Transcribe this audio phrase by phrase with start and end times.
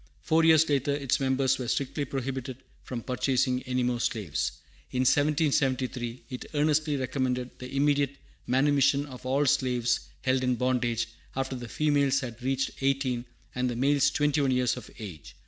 [0.23, 4.53] Four years after, its members were strictly prohibited from purchasing any more slaves.
[4.89, 8.17] In 1773 it earnestly recommended the immediate
[8.47, 13.75] manumission of all slaves held in bondage, after the females had reached eighteen and the
[13.75, 15.35] males twenty one years of age.